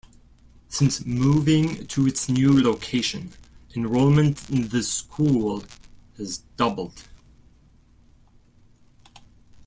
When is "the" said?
4.69-4.81